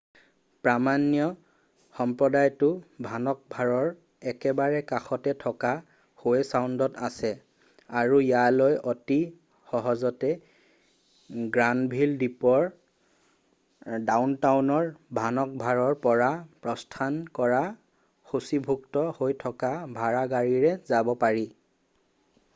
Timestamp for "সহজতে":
9.73-10.31